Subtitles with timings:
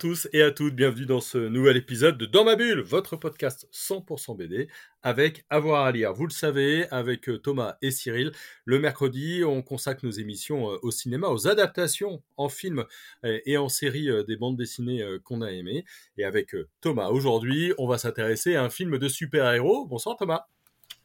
[0.00, 3.68] Tous et à toutes, bienvenue dans ce nouvel épisode de Dans ma bulle, votre podcast
[3.70, 4.66] 100% BD
[5.02, 6.14] avec Avoir à lire.
[6.14, 8.32] Vous le savez, avec euh, Thomas et Cyril,
[8.64, 12.86] le mercredi, on consacre nos émissions euh, au cinéma, aux adaptations en film
[13.26, 15.84] euh, et en série des bandes dessinées qu'on a aimées.
[16.16, 19.86] Et avec Thomas, aujourd'hui, on va s'intéresser à un film de super-héros.
[19.86, 20.46] Bonsoir Thomas.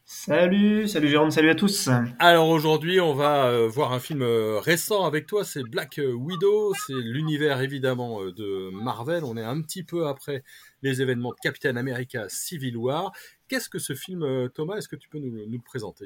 [0.08, 1.90] Salut, salut Jérôme, salut à tous.
[2.20, 6.76] Alors aujourd'hui, on va euh, voir un film euh, récent avec toi, c'est Black Widow,
[6.86, 10.44] c'est l'univers évidemment euh, de Marvel, on est un petit peu après
[10.84, 13.14] les événements de Captain America Civil War.
[13.48, 14.24] Qu'est-ce que ce film,
[14.54, 16.06] Thomas Est-ce que tu peux nous, le présenter?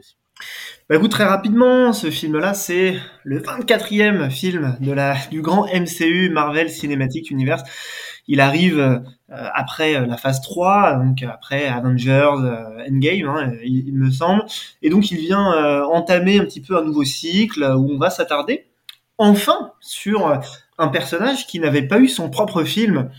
[0.87, 6.29] Bah écoute, très rapidement, ce film-là, c'est le 24e film de la, du grand MCU
[6.29, 7.63] Marvel Cinematic Universe.
[8.29, 13.91] Il arrive euh, après euh, la phase 3, donc après Avengers euh, Endgame, hein, il,
[13.93, 14.43] me semble.
[14.83, 18.67] Et donc il vient entamer un petit peu un nouveau cycle où on va s'attarder
[19.17, 20.39] enfin sur
[20.77, 23.09] un personnage qui n'avait pas eu son propre film.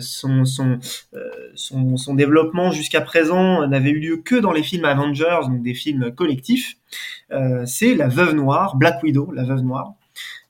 [0.00, 0.44] son,
[2.14, 6.76] développement jusqu'à présent n'avait eu lieu que dans les films Avengers, donc des films collectifs.
[7.64, 9.94] c'est la Veuve Noire, Black Widow, la Veuve Noire.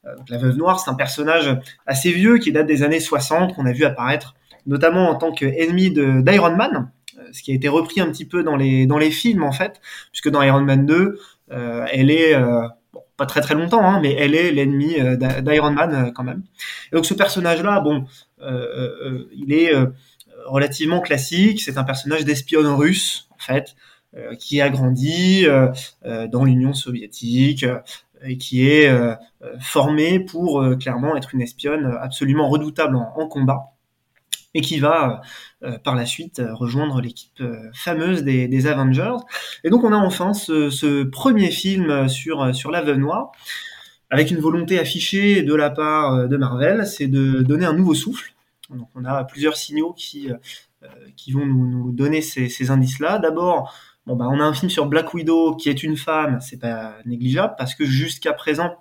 [0.06, 1.56] Euh, la Veuve Noire, c'est un personnage
[1.86, 4.34] assez vieux qui date des années 60, qu'on a vu apparaître
[4.66, 8.42] notamment en tant qu'ennemi d'Iron Man, euh, ce qui a été repris un petit peu
[8.42, 9.80] dans les, dans les films en fait,
[10.12, 11.18] puisque dans Iron Man 2,
[11.52, 12.34] euh, elle est,
[13.16, 14.96] pas très très longtemps, hein, mais elle est l'ennemi
[15.42, 16.42] d'Iron Man quand même.
[16.92, 18.04] Et donc ce personnage-là, bon,
[18.40, 19.72] il est
[20.44, 23.74] relativement classique, c'est un personnage d'espionne russe en fait,
[24.38, 25.46] qui a grandi
[26.04, 27.64] dans l'Union soviétique,
[28.24, 33.28] et qui est euh, euh, formée pour euh, clairement être une espionne absolument redoutable en,
[33.28, 33.72] combat
[34.52, 35.22] et qui va
[35.84, 37.40] par la suite rejoindre l'équipe
[37.72, 39.18] fameuse des, Avengers.
[39.62, 43.30] Et donc on a enfin ce, premier film sur, sur la Veuve Noire,
[44.10, 48.34] avec une volonté affichée de la part de Marvel, c'est de donner un nouveau souffle.
[48.70, 50.30] Donc on a plusieurs signaux qui,
[51.14, 53.20] qui vont nous, nous donner ces indices-là.
[53.20, 53.72] D'abord,
[54.06, 56.96] Bon, bah, on a un film sur Black Widow qui est une femme, c'est pas
[57.04, 58.76] négligeable parce que jusqu'à présent,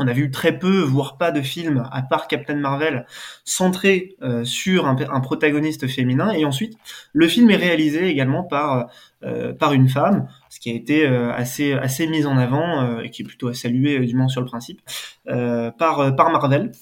[0.00, 3.06] on a vu très peu, voire pas de films, à part Captain Marvel,
[3.44, 6.30] centré euh, sur un, protagoniste féminin.
[6.30, 6.78] Et ensuite,
[7.12, 8.88] le film est réalisé également par
[9.22, 13.10] euh, par une femme, ce qui a été euh, assez assez mis en avant et
[13.10, 14.80] qui est plutôt à saluer du moins sur le principe
[15.26, 16.72] par par Marvel.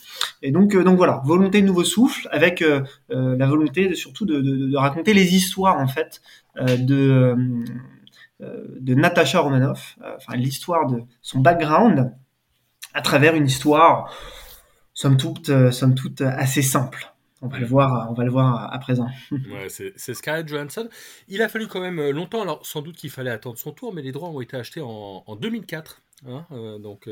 [0.43, 2.63] Et donc donc voilà, volonté de nouveau souffle avec
[3.09, 6.21] la volonté surtout de, raconter les histoires en fait
[6.59, 7.37] de
[8.39, 12.13] de Natasha Romanoff, enfin l'histoire de son background
[12.95, 14.13] à travers une histoire,
[14.95, 17.13] somme toute, euh, somme toute assez simple.
[17.41, 19.09] On va, le voir, on va le voir à présent.
[19.69, 20.89] C'est Scarlett Johansson.
[21.29, 23.95] Il a fallu quand même euh, longtemps, alors sans doute qu'il fallait attendre son tour,
[23.95, 26.03] mais les droits ont été achetés en, 2004.
[26.27, 27.09] Hein, euh, donc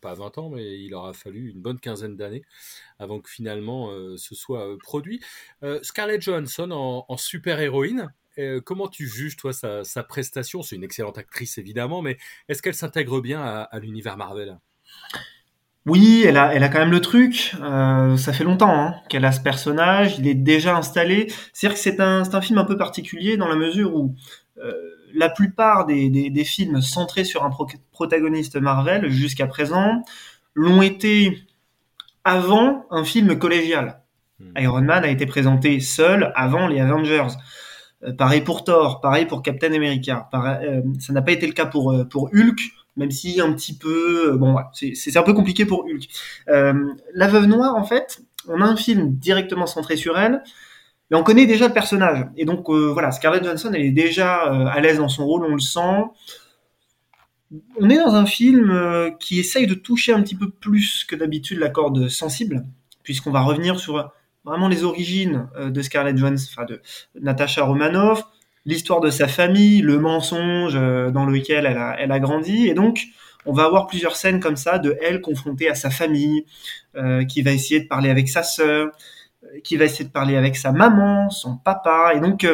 [0.00, 2.42] pas 20 ans, mais il aura fallu une bonne quinzaine d'années
[2.98, 5.20] avant que finalement ce soit produit.
[5.82, 8.12] Scarlett Johansson en, super-héroïne,
[8.64, 10.62] comment tu juges toi sa, prestation?
[10.62, 12.18] C'est une excellente actrice évidemment, mais
[12.48, 14.58] est-ce qu'elle s'intègre bien à l'univers Marvel?
[15.86, 17.54] Oui, elle a, elle a quand même le truc.
[17.60, 20.18] Euh, ça fait longtemps hein, qu'elle a ce personnage.
[20.18, 21.32] Il est déjà installé.
[21.52, 24.14] C'est-à-dire que c'est un, un film un peu particulier dans la mesure où
[24.58, 24.72] euh,
[25.14, 27.50] la plupart des, des, films centrés sur un
[27.92, 30.04] protagoniste Marvel jusqu'à présent
[30.54, 31.42] l'ont été
[32.24, 34.02] avant un film collégial.
[34.38, 34.52] Hmm.
[34.58, 37.28] Iron Man a été présenté seul avant les Avengers.
[38.04, 40.28] Euh, pareil pour Thor, pareil pour Captain America.
[40.98, 42.60] ça n'a pas été le cas pour, pour Hulk
[42.96, 46.08] même si un petit peu, euh, bon, c'est un peu compliqué pour Hulk.
[46.48, 50.42] Euh, la Veuve Noire, en fait, on a un film directement centré sur elle,
[51.10, 52.26] mais on connaît déjà le personnage.
[52.36, 55.54] Et donc, euh, voilà, Scarlett Johansson, elle est déjà à l'aise dans son rôle, on
[55.54, 56.04] le sent.
[57.80, 61.58] On est dans un film qui essaye de toucher un petit peu plus que d'habitude
[61.58, 62.64] la corde sensible,
[63.02, 64.12] puisqu'on va revenir sur
[64.44, 66.80] vraiment les origines de Scarlett Johansson, enfin de
[67.20, 68.24] Natasha Romanoff,
[68.66, 72.68] l'histoire de sa famille, le mensonge euh, dans lequel elle a, elle a grandi.
[72.68, 73.06] Et donc,
[73.46, 76.44] on va avoir plusieurs scènes comme ça de elle confrontée à sa famille,
[76.96, 78.90] euh, qui va essayer de parler avec sa sœur,
[79.44, 82.12] euh, qui va essayer de parler avec sa maman, son papa.
[82.14, 82.46] Et donc,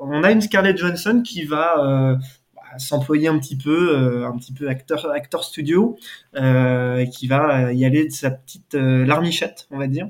[0.00, 2.18] on a une Scarlett Johansson qui va
[2.76, 5.96] s'employer un petit peu, un petit peu acteur, acteur studio,
[6.34, 10.08] qui va y aller de sa petite larmichette, on va dire,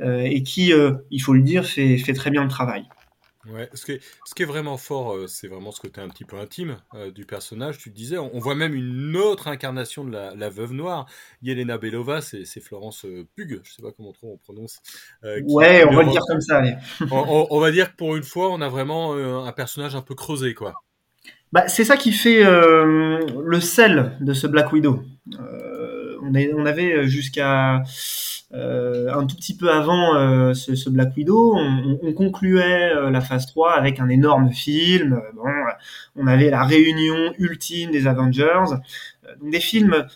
[0.00, 0.72] et qui,
[1.10, 2.86] il faut le dire, fait, fait très bien le travail.
[3.46, 6.08] Ouais, ce qui est, ce qui est vraiment fort, euh, c'est vraiment ce côté un
[6.08, 7.76] petit peu intime euh, du personnage.
[7.76, 11.04] Tu disais, on, on voit même une autre incarnation de la, la veuve noire.
[11.42, 14.80] Yelena Belova, c'est Florence euh, Pugh, je sais pas comment trop on prononce.
[15.24, 16.74] euh, Ouais, on va le re- dire comme ça, allez.
[17.10, 19.94] on, on- on va dire que pour une fois, on a vraiment euh, un personnage
[19.94, 20.72] un peu creusé, quoi.
[21.52, 25.02] Bah, c'est ça qui fait euh, le sel de ce Black Widow.
[25.40, 27.82] Euh, on, avait jusqu'à
[28.54, 33.10] euh, un tout petit peu avant euh, ce, ce Black Widow, on, on concluait euh,
[33.10, 35.20] la phase 3 avec un énorme film.
[35.34, 35.50] Bon,
[36.16, 38.44] on avait la réunion ultime des Avengers.
[38.44, 40.06] Euh, donc des films,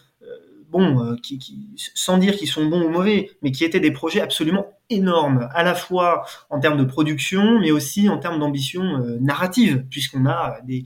[0.71, 3.91] bon, euh, qui, qui, sans dire qu'ils sont bons ou mauvais, mais qui étaient des
[3.91, 8.83] projets absolument énormes, à la fois en termes de production, mais aussi en termes d'ambition
[8.83, 10.85] euh, narrative, puisqu'on a des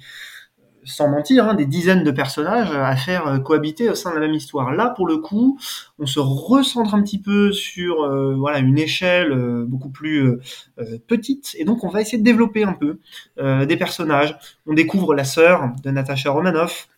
[0.85, 4.23] sans mentir, hein, des dizaines de personnages à faire euh, cohabiter au sein de la
[4.23, 4.73] même histoire.
[4.73, 5.57] Là, pour le coup,
[6.01, 10.41] on se recentre un petit peu sur euh, voilà une échelle euh, beaucoup plus euh,
[10.81, 12.99] euh, petite, et donc on va essayer de développer un peu
[13.39, 14.37] euh, des personnages.
[14.67, 16.89] On découvre la sœur de Natasha Romanoff.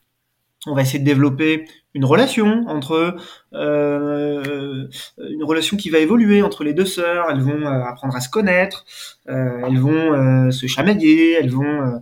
[0.66, 3.16] On va essayer de développer une relation entre
[3.52, 4.88] euh,
[5.19, 7.26] une relation qui va évoluer entre les deux sœurs.
[7.31, 8.84] Elles vont euh, apprendre à se connaître,
[9.28, 12.00] euh, elles vont se chamailler, elles vont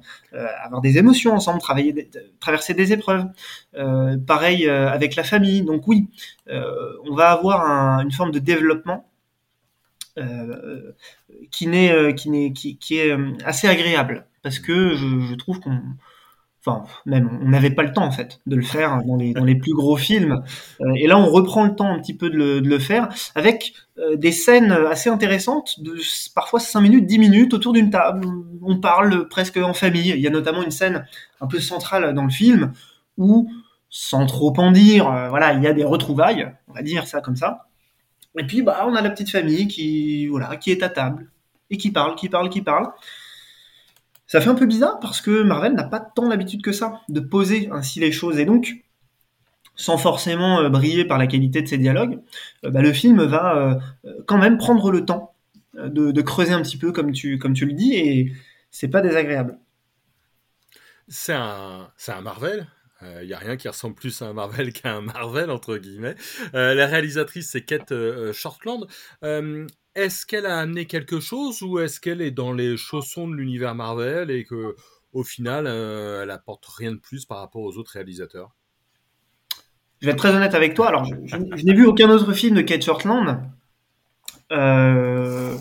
[0.64, 2.09] avoir des émotions ensemble, travailler,
[2.41, 3.25] traverser des épreuves.
[4.26, 5.62] Pareil avec la famille.
[5.62, 6.09] Donc oui,
[6.49, 9.09] on va avoir un- une forme de développement
[11.50, 11.67] qui
[12.99, 15.81] est assez agréable parce que je trouve qu'on
[16.64, 19.75] Enfin, même, on n'avait pas le temps en fait de le faire dans les, plus
[19.75, 20.44] gros films.
[20.81, 24.17] Euh, et là, on reprend le temps un petit peu de le, faire avec euh,
[24.17, 25.97] des scènes assez intéressantes, de
[26.35, 28.26] parfois 5 minutes, 10 minutes autour d'une table.
[28.62, 30.11] On parle presque en famille.
[30.11, 31.05] Il y a notamment une scène
[31.41, 32.73] un peu centrale dans le film
[33.19, 33.50] où,
[33.91, 37.20] sans trop en dire, euh, voilà, il y a des retrouvailles, on va dire ça
[37.20, 37.67] comme ça.
[38.38, 41.29] Et puis, bah, on a la petite famille qui, voilà, qui est à table
[41.70, 42.87] et qui parle, qui parle, qui parle.
[44.32, 47.20] Ça fait un peu bizarre parce que Marvel n'a pas tant l'habitude que ça de
[47.20, 48.76] poser ainsi les choses et donc
[49.75, 52.19] sans forcément euh, briller par la qualité de ses dialogues,
[52.64, 55.34] euh, bah, le film va euh, quand même prendre le temps
[55.75, 58.32] de, creuser un petit peu comme tu, comme tu le dis et
[58.70, 59.58] c'est pas désagréable.
[61.08, 62.67] C'est un, un Marvel.
[63.20, 66.14] Il n'y a rien qui ressemble plus à un Marvel qu'à un Marvel, entre guillemets.
[66.55, 67.93] La réalisatrice, c'est Kate
[68.32, 68.87] Shortland.
[69.97, 73.35] Euh, est-ce qu'elle a amené quelque chose ou est-ce qu'elle est dans les chaussons de
[73.35, 74.77] l'univers Marvel et que
[75.12, 78.50] au final, euh, elle apporte rien de plus par rapport aux autres réalisateurs?
[80.00, 80.89] Je vais être très honnête avec toi.
[80.89, 83.41] Alors, je, n'ai vu aucun autre film de Kate Shortland,
[84.50, 85.56] Euh,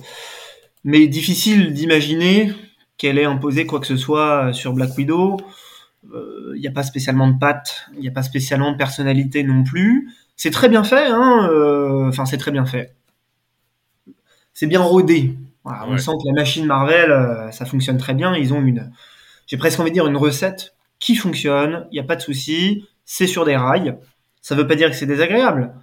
[0.83, 2.51] mais difficile d'imaginer
[2.97, 5.37] qu'elle ait imposé quoi que ce soit sur Black Widow.
[6.03, 9.63] Il n'y a pas spécialement de patte, il n'y a pas spécialement de personnalité non
[9.63, 10.09] plus.
[10.35, 11.47] C'est très bien fait, hein.
[11.51, 12.95] euh, Enfin, c'est très bien fait.
[14.53, 15.37] C'est bien rodé.
[15.63, 18.35] Voilà, On sent que la machine Marvel, euh, ça fonctionne très bien.
[18.35, 18.91] Ils ont une,
[19.47, 21.87] j'ai presque envie de dire une recette qui fonctionne.
[21.91, 22.85] Il n'y a pas de souci.
[23.05, 23.97] C'est sur des rails.
[24.41, 25.73] Ça veut pas dire que c'est désagréable,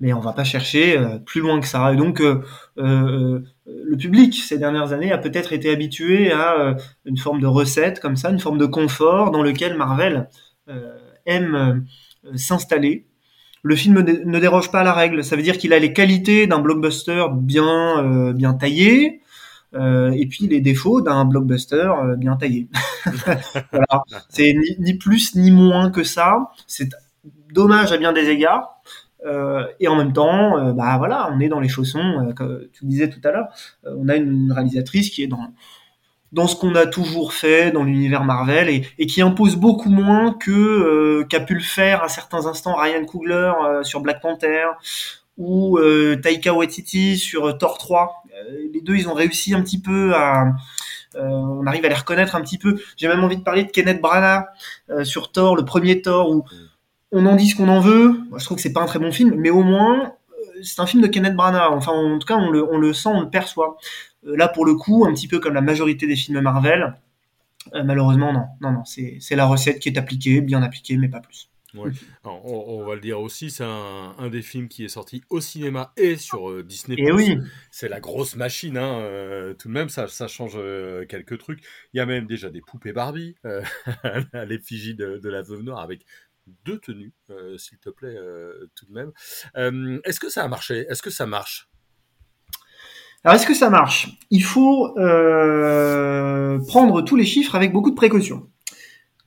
[0.00, 1.92] mais on va pas chercher euh, plus loin que ça.
[1.92, 2.42] Et donc, euh,
[2.78, 6.74] euh, le public ces dernières années a peut-être été habitué à euh,
[7.04, 10.28] une forme de recette comme ça, une forme de confort dans lequel Marvel
[11.26, 11.86] aime
[12.34, 13.06] s'installer.
[13.64, 15.24] Le film ne, déroge pas à la règle.
[15.24, 19.22] Ça veut dire qu'il a les qualités d'un blockbuster bien euh, bien taillé.
[19.74, 22.68] euh, et puis les défauts d'un blockbuster euh, bien taillé.
[23.72, 24.04] voilà.
[24.28, 26.50] C'est ni, plus ni moins que ça.
[26.68, 26.90] C'est
[27.52, 28.82] dommage à bien des égards.
[29.26, 32.84] Euh, et en même temps, euh, bah voilà, on est dans les chaussons, comme tu
[32.84, 33.48] disais tout à l'heure.
[33.86, 35.48] On a une réalisatrice qui est dans
[36.32, 40.32] dans ce qu'on a toujours fait dans l'univers Marvel et, et qui impose beaucoup moins
[40.32, 44.66] que euh, qu'a pu le faire à certains instants Ryan Coogler euh, sur Black Panther
[45.38, 48.24] ou euh, Taika Waititi sur Thor 3.
[48.34, 50.52] Euh, les deux, ils ont réussi un petit peu à
[51.16, 52.76] on arrive à les reconnaître un petit peu.
[52.96, 54.46] J'ai même envie de parler de Kenneth Branagh
[55.04, 56.44] sur Thor, le premier Thor, où
[57.12, 58.18] on en dit ce qu'on en veut.
[58.30, 60.14] Moi, je trouve que c'est pas un très bon film, mais au moins
[60.62, 61.72] c'est un film de Kenneth Branagh.
[61.72, 63.76] Enfin, en tout cas, on le, on le sent, on le perçoit.
[64.26, 66.94] Euh, là, pour le coup, un petit peu comme la majorité des films Marvel,
[67.74, 71.08] euh, malheureusement, non, non, non, c'est c'est la recette qui est appliquée, bien appliquée, mais
[71.08, 71.48] pas plus.
[71.74, 71.90] Ouais.
[72.22, 75.22] Alors, on, on va le dire aussi, c'est un, un des films qui est sorti
[75.28, 76.94] au cinéma et sur euh, Disney+.
[76.98, 77.36] Et oui,
[77.70, 81.64] C'est la grosse machine, hein, euh, tout de même, ça, ça change euh, quelques trucs.
[81.92, 83.62] Il y a même déjà des poupées Barbie euh,
[84.32, 86.04] à l'effigie de, de la veuve noire avec
[86.64, 89.12] deux tenues, euh, s'il te plaît, euh, tout de même.
[89.56, 90.86] Euh, Est-ce que ça a marché?
[90.88, 91.68] Est-ce que ça marche?
[93.24, 94.18] Alors, est-ce que ça marche?
[94.30, 98.46] Il faut euh, prendre tous les chiffres avec beaucoup de précaution.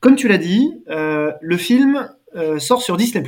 [0.02, 3.28] Comme tu l'as dit, euh, le film euh, sort sur Disney+.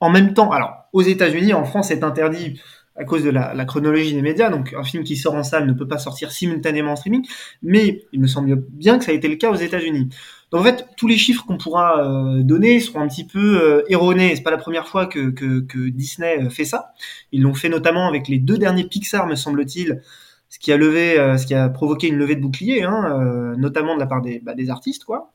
[0.00, 2.58] En même temps, alors aux États-Unis, en France, c'est interdit
[2.98, 4.50] à cause de la, chronologie des médias.
[4.50, 7.26] Donc, un film qui sort en salle ne peut pas sortir simultanément en streaming,
[7.62, 10.08] mais il me semble bien que ça a été le cas aux États-Unis.
[10.50, 13.82] Donc, en fait, tous les chiffres qu'on pourra euh, donner seront un petit peu euh,
[13.88, 14.34] erronés.
[14.34, 16.92] C'est pas la première fois que, que, que Disney euh, fait ça.
[17.32, 20.00] Ils l'ont fait notamment avec les deux derniers Pixar, me semble-t-il,
[20.50, 23.54] ce qui a levé, euh, ce qui a provoqué une levée de bouclier, hein, euh,
[23.56, 25.32] notamment de la part des, bah, des artistes, quoi.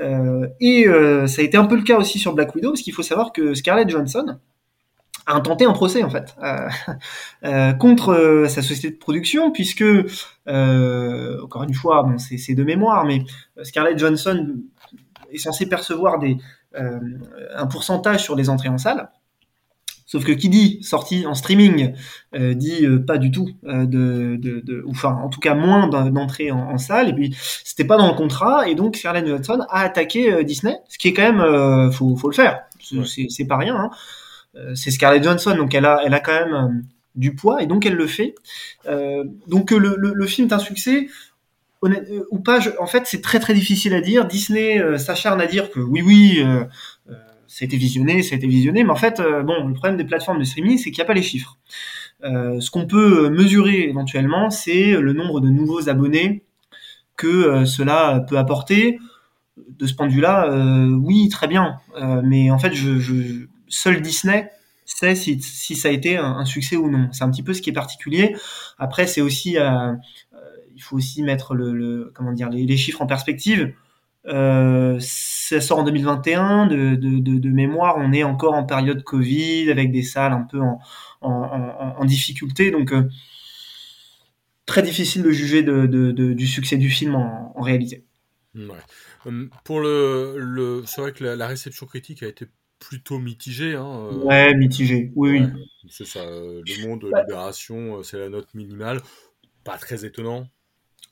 [0.00, 0.86] Euh, et
[1.26, 3.32] ça a été un peu le cas aussi sur Black Widow, parce qu'il faut savoir
[3.32, 4.38] que Scarlett Johansson
[5.26, 6.34] a intenté un procès en fait
[7.78, 9.84] contre sa société de production, puisque
[10.46, 13.24] encore une fois, bon, c'est de mémoire, mais
[13.62, 14.54] Scarlett Johansson
[15.30, 16.38] est censé percevoir des
[16.74, 19.10] un pourcentage sur les entrées en salle.
[20.10, 21.94] Sauf que qui dit sortie en streaming
[22.34, 25.86] euh, dit euh, pas du tout euh, de, de, de, enfin en tout cas moins
[25.86, 27.10] d'entrée en, en, salle.
[27.10, 30.98] Et puis c'était pas dans le contrat et donc Scarlett Johansson a attaqué Disney, ce
[30.98, 32.62] qui est quand même faut, faut le faire.
[33.06, 33.76] C'est pas rien.
[33.76, 33.90] Hein.
[34.74, 37.94] C'est Scarlett Johansson donc elle a elle a quand même du poids et donc elle
[37.94, 38.34] le fait.
[39.46, 41.08] donc le, le, film est un succès.
[41.82, 44.26] ou pas, en fait, c'est très très difficile à dire.
[44.26, 46.44] Disney s'acharne à dire que oui, oui,
[47.50, 49.96] ça a été visionné, ça a été visionné, mais en fait, euh, bon, le problème
[49.96, 51.58] des plateformes de streaming, c'est qu'il n'y a pas les chiffres.
[52.22, 56.44] Euh, ce qu'on peut mesurer éventuellement, c'est le nombre de nouveaux abonnés
[57.16, 59.00] que euh, cela peut apporter.
[59.78, 61.80] De ce point de vue-là, euh, oui, très bien.
[62.22, 64.50] mais en fait, je, seul Disney
[64.84, 67.08] sait si, ça a été un, succès ou non.
[67.12, 68.36] C'est un petit peu ce qui est particulier.
[68.78, 69.56] Après, c'est aussi,
[70.74, 73.72] il faut aussi mettre le, comment dire, les, chiffres en perspective.
[74.26, 76.66] Euh, ça sort en 2021.
[76.66, 80.60] De, mémoire, on est encore en période Covid avec des salles un peu
[81.20, 82.70] en, difficulté.
[82.70, 83.08] Donc, euh,
[84.66, 88.04] très difficile de juger du succès du film en, réalité.
[89.26, 92.46] Hum, pour le, c'est vrai que la, réception critique a été
[92.80, 93.76] plutôt mitigée.
[93.76, 94.24] Hein, euh...
[94.24, 95.12] Ouais, mitigée.
[95.14, 95.62] Oui, ouais, oui.
[95.88, 96.20] C'est ça.
[96.20, 97.20] Euh, le Monde, ouais.
[97.20, 99.00] Libération, euh, c'est la note minimale.
[99.62, 100.48] Pas très étonnant.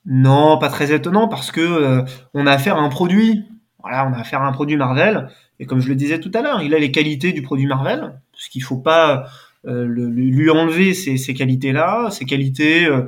[0.05, 3.45] Non, pas très étonnant parce que euh, on a affaire à un produit.
[3.81, 6.41] Voilà, on a affaire à un produit Marvel et comme je le disais tout à
[6.41, 9.29] l'heure, il a les qualités du produit Marvel, parce qu'il faut pas
[9.65, 12.85] euh, le, lui enlever ces, ces qualités-là, ces qualités.
[12.85, 13.05] Euh,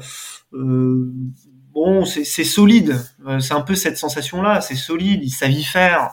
[0.53, 1.11] euh
[1.73, 2.99] bon, c'est solide.
[3.25, 4.59] Euh, c'est un peu cette sensation-là.
[4.59, 5.21] C'est solide.
[5.23, 6.09] Il savait faire.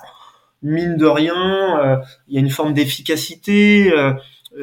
[0.62, 3.93] Mine de rien, il y a une forme d'efficacité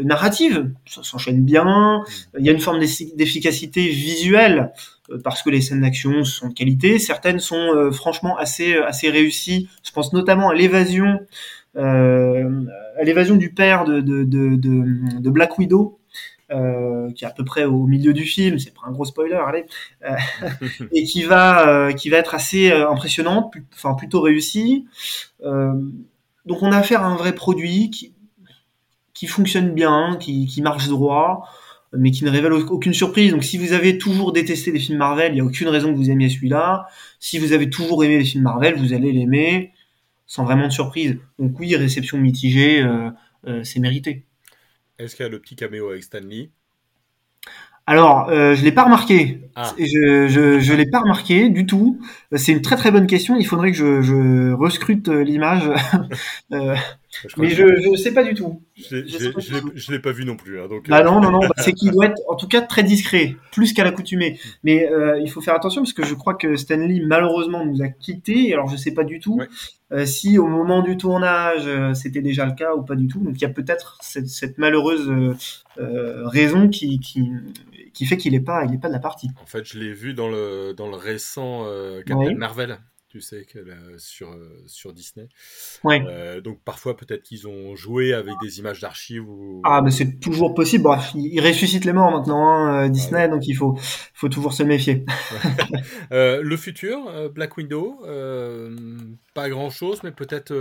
[0.03, 2.03] narrative, ça s'enchaîne bien.
[2.37, 4.71] Il y a une forme d'efficacité visuelle
[5.09, 6.99] euh, parce que les scènes d'action sont de qualité.
[6.99, 9.69] Certaines sont euh, franchement assez euh, assez réussies.
[9.83, 11.19] Je pense notamment à l'évasion
[11.75, 12.61] euh,
[12.99, 15.99] à l'évasion du père de, de, de, de, de Black Widow.
[16.51, 19.33] Euh, qui est à peu près au milieu du film, c'est pas un gros spoiler,
[19.47, 19.65] allez,
[20.05, 20.15] euh,
[20.91, 24.85] et qui va qui va être assez impressionnante, enfin plutôt réussie.
[25.41, 28.13] donc on a affaire à un vrai produit qui
[29.15, 31.49] qui fonctionne bien, qui, qui marche droit,
[31.97, 33.31] mais qui ne révèle aucune surprise.
[33.31, 35.97] Donc si vous avez toujours détesté les films Marvel, il n'y a aucune raison que
[35.97, 36.85] vous aimiez celui-là.
[37.19, 39.71] Si vous avez toujours aimé les films Marvel, vous allez l'aimer
[40.27, 41.17] sans vraiment de surprise.
[41.39, 43.09] Donc oui, réception mitigée, euh,
[43.47, 44.25] euh, c'est mérité.
[44.99, 46.51] Est-ce qu'il y a le petit caméo avec Stanley?
[47.87, 49.41] Alors, euh, je l'ai pas remarqué.
[49.55, 49.71] Ah.
[49.77, 51.99] Je, je, je l'ai pas remarqué du tout.
[52.35, 53.35] C'est une très très bonne question.
[53.35, 55.69] Il faudrait que je, je rescrute l'image.
[56.51, 56.75] euh,
[57.37, 58.61] mais je ne sais pas du tout.
[58.75, 60.59] Je ne l'ai pas vu non plus.
[60.59, 61.39] Hein, donc, bah non, non, non.
[61.45, 64.39] Bah, c'est qu'il doit être en tout cas très discret, plus qu'à l'accoutumée.
[64.63, 67.87] Mais euh, il faut faire attention parce que je crois que Stanley malheureusement nous a
[67.87, 68.53] quittés.
[68.53, 69.47] Alors je ne sais pas du tout ouais.
[69.91, 73.19] euh, si au moment du tournage euh, c'était déjà le cas ou pas du tout.
[73.19, 75.09] Donc il y a peut-être cette, cette, malheureuse
[75.77, 77.29] euh, raison qui, qui,
[77.93, 79.29] qui fait qu'il n'est pas, il est pas de la partie.
[79.41, 81.65] En fait, je l'ai vu dans le, dans le récent
[82.05, 82.33] Captain ouais.
[82.33, 82.79] Marvel
[83.15, 85.29] tu sais, que, là, sur, euh, sur Disney.
[85.85, 86.03] Ouais.
[86.05, 89.23] Euh, donc parfois, peut-être qu'ils ont joué avec des images d'archives.
[89.25, 89.61] Ou...
[89.63, 90.83] Ah, mais c'est toujours possible.
[90.83, 93.29] Bon, ils ressuscitent les morts maintenant, hein, Disney, ah, ouais.
[93.29, 93.77] donc il faut,
[94.13, 95.05] faut toujours se méfier.
[96.11, 98.01] euh, le futur, Black Widow,
[99.33, 100.53] pas grand-chose, mais peut-être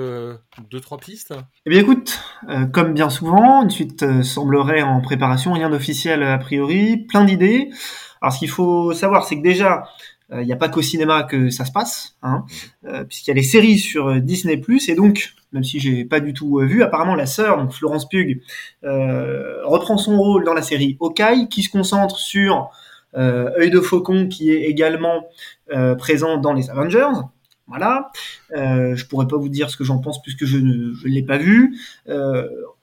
[0.70, 1.34] deux, trois pistes
[1.66, 2.20] Eh bien écoute,
[2.73, 7.70] comme bien souvent, une suite semblerait en préparation, rien d'officiel a priori, plein d'idées.
[8.23, 9.88] Alors ce qu'il faut savoir, c'est que déjà,
[10.31, 12.45] il euh, n'y a pas qu'au cinéma que ça se passe, hein,
[12.87, 16.21] euh, puisqu'il y a les séries sur euh, Disney+, et donc, même si j'ai pas
[16.21, 18.40] du tout vu, apparemment la sœur, donc Florence Pugh,
[18.85, 22.71] euh, reprend son rôle dans la série Hawkeye, qui se concentre sur
[23.16, 25.28] euh, œil de faucon, qui est également
[25.73, 27.12] euh, présent dans les Avengers.
[27.66, 28.11] Voilà.
[28.57, 31.23] Euh, je pourrais pas vous dire ce que j'en pense puisque je ne je l'ai
[31.23, 31.78] pas vu.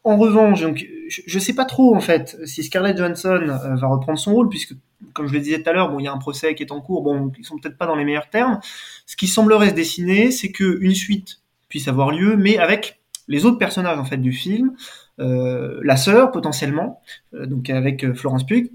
[0.03, 4.17] En revanche, donc, je, je sais pas trop en fait si Scarlett Johansson va reprendre
[4.17, 4.73] son rôle puisque
[5.13, 6.71] comme je le disais tout à l'heure, bon, il y a un procès qui est
[6.71, 8.59] en cours, bon, ils sont peut-être pas dans les meilleurs termes.
[9.05, 13.45] Ce qui semblerait se dessiner, c'est que une suite puisse avoir lieu, mais avec les
[13.45, 14.75] autres personnages en fait du film,
[15.17, 17.01] la sœur potentiellement,
[17.33, 18.71] donc avec Florence Pugh.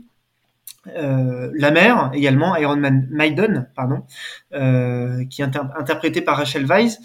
[0.95, 4.03] la mère également, Iron Man Maiden, pardon,
[4.51, 6.99] qui est interprétée par Rachel Weisz,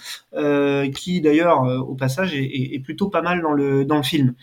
[0.93, 4.33] qui d'ailleurs au passage est, plutôt pas mal dans le dans le film.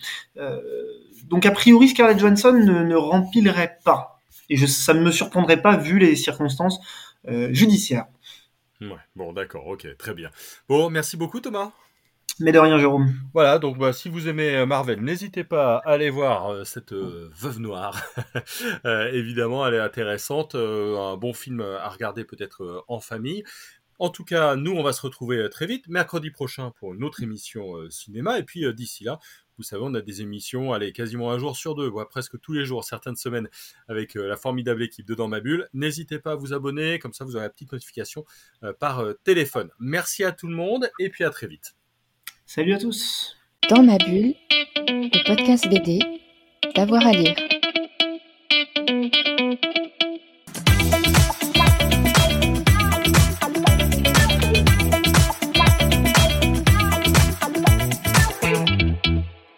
[1.29, 4.18] donc a priori Scarlett Johansson ne, ne remplirait pas,
[4.49, 6.81] et je, ça ne me surprendrait pas vu les circonstances
[7.50, 8.07] judiciaires.
[8.81, 10.31] Ouais, bon, d'accord, ok, très bien.
[10.69, 11.73] Bon, merci beaucoup, Thomas.
[12.40, 13.12] Mais de rien, Jérôme.
[13.35, 16.93] Voilà, donc bah, si vous aimez euh, Marvel, n'hésitez pas à aller voir euh, cette
[16.93, 18.00] euh, Veuve Noire.
[19.12, 20.55] évidemment, elle est intéressante.
[20.55, 23.43] un bon film à regarder peut-être en famille.
[23.99, 27.25] En tout cas, nous, on va se retrouver très vite, mercredi prochain, pour une autre
[27.25, 28.38] émission cinéma.
[28.38, 29.19] Et puis, d'ici là,
[29.59, 32.53] vous savez, on a des émissions, allez, quasiment un jour sur deux, voire presque tous
[32.53, 33.49] les jours, certaines semaines,
[33.88, 35.69] avec euh, la formidable équipe de Dans ma bulle.
[35.75, 38.25] N'hésitez pas à vous abonner, comme ça vous aurez la petite notification
[38.62, 39.71] euh, par euh, téléphone.
[39.81, 41.75] Merci à tout le monde et puis à très vite.
[42.47, 43.37] Salut à tous.
[43.69, 44.35] Dans ma bulle,
[44.77, 45.99] le podcast BD,
[46.75, 47.58] d'avoir à lire.